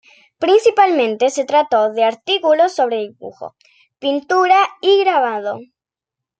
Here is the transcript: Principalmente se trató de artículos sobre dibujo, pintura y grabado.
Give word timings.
Principalmente 0.39 1.29
se 1.29 1.45
trató 1.45 1.93
de 1.93 2.03
artículos 2.03 2.73
sobre 2.73 3.01
dibujo, 3.01 3.55
pintura 3.99 4.55
y 4.81 4.97
grabado. 4.99 5.59